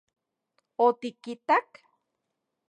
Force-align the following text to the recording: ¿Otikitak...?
¿Otikitak...? 0.85 1.67